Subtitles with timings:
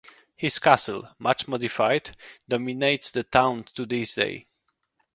[0.35, 2.17] His castle, much modified,
[2.49, 4.47] dominates the town to this day.